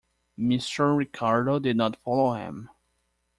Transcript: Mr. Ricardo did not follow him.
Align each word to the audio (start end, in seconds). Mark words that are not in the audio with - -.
Mr. 0.39 0.97
Ricardo 0.97 1.59
did 1.59 1.77
not 1.77 2.01
follow 2.03 2.33
him. 2.33 2.71